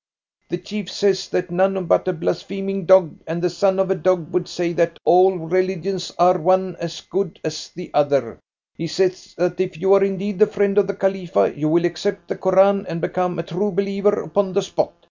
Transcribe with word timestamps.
"The 0.49 0.57
chief 0.57 0.89
says 0.89 1.29
that 1.29 1.51
none 1.51 1.85
but 1.85 2.07
a 2.07 2.13
blaspheming 2.13 2.87
dog 2.87 3.19
and 3.27 3.39
the 3.39 3.51
son 3.51 3.77
of 3.77 3.91
a 3.91 3.95
dog 3.95 4.33
would 4.33 4.47
say 4.47 4.73
that 4.73 4.97
all 5.05 5.37
religions 5.37 6.11
are 6.17 6.39
one 6.39 6.75
as 6.79 7.01
good 7.01 7.39
as 7.43 7.69
the 7.69 7.91
other. 7.93 8.39
He 8.75 8.87
says 8.87 9.35
that 9.37 9.59
if 9.59 9.77
you 9.79 9.93
are 9.93 10.03
indeed 10.03 10.39
the 10.39 10.47
friend 10.47 10.79
of 10.79 10.87
the 10.87 10.95
Khalifa, 10.95 11.53
you 11.55 11.69
will 11.69 11.85
accept 11.85 12.29
the 12.29 12.35
Koran 12.35 12.87
and 12.87 12.99
become 12.99 13.37
a 13.37 13.43
true 13.43 13.71
believer 13.71 14.21
upon 14.23 14.53
the 14.53 14.63
spot. 14.63 14.91